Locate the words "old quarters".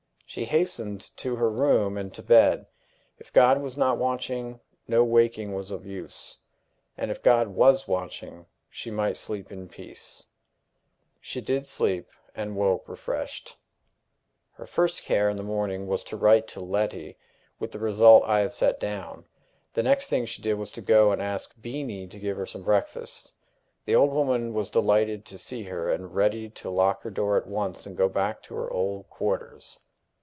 28.71-29.81